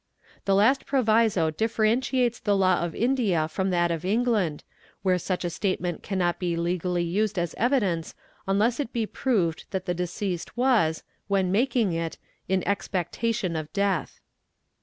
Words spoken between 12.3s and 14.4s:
| 'in expectation of death.